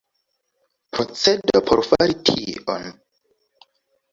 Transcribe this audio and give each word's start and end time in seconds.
Procedo 0.95 1.61
por 1.67 1.83
fari 1.91 2.17
tion. 2.31 2.91